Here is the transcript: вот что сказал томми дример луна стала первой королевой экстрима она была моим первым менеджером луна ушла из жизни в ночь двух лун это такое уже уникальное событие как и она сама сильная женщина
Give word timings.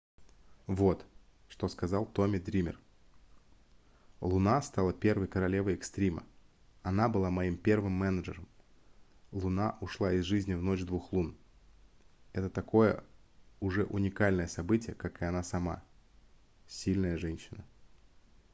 вот 0.65 1.05
что 1.47 1.67
сказал 1.67 2.07
томми 2.07 2.39
дример 2.39 2.79
луна 4.19 4.59
стала 4.63 4.93
первой 4.93 5.27
королевой 5.27 5.75
экстрима 5.75 6.23
она 6.81 7.07
была 7.07 7.29
моим 7.29 7.55
первым 7.55 7.91
менеджером 7.91 8.47
луна 9.31 9.77
ушла 9.79 10.11
из 10.13 10.23
жизни 10.25 10.55
в 10.55 10.63
ночь 10.63 10.81
двух 10.85 11.13
лун 11.13 11.37
это 12.33 12.49
такое 12.49 13.03
уже 13.59 13.83
уникальное 13.85 14.47
событие 14.47 14.95
как 14.95 15.21
и 15.21 15.25
она 15.25 15.43
сама 15.43 15.83
сильная 16.67 17.19
женщина 17.19 17.63